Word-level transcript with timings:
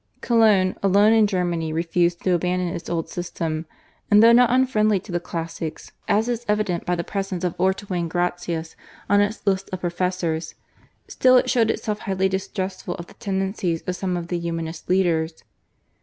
Cologne, 0.19 0.75
alone 0.81 1.13
in 1.13 1.27
Germany, 1.27 1.71
refused 1.71 2.21
to 2.23 2.33
abandon 2.33 2.69
its 2.69 2.89
old 2.89 3.07
system, 3.07 3.67
and, 4.09 4.23
though 4.23 4.31
not 4.31 4.49
unfriendly 4.49 4.99
to 4.99 5.11
the 5.11 5.19
classics, 5.19 5.91
as 6.07 6.27
is 6.27 6.43
evident 6.47 6.85
by 6.87 6.95
the 6.95 7.03
presence 7.03 7.43
of 7.43 7.55
Ortwin 7.59 8.09
Gratius 8.09 8.75
on 9.07 9.21
its 9.21 9.45
list 9.45 9.69
of 9.71 9.81
professors, 9.81 10.55
still 11.07 11.37
it 11.37 11.51
showed 11.51 11.69
itself 11.69 11.99
highly 11.99 12.27
distrustful 12.27 12.95
of 12.95 13.05
the 13.05 13.13
tendencies 13.13 13.83
of 13.83 13.95
some 13.95 14.17
of 14.17 14.29
the 14.29 14.39
Humanist 14.39 14.89
leaders. 14.89 15.43